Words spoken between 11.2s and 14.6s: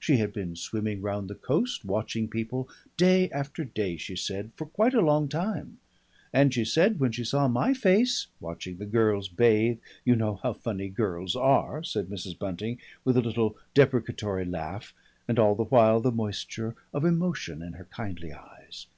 are," said Mrs. Bunting, with a little deprecatory